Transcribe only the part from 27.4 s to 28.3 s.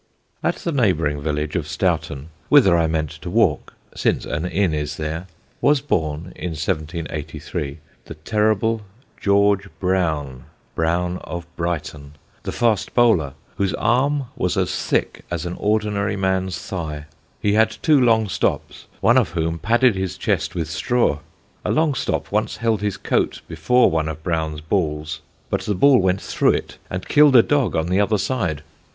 dog on the other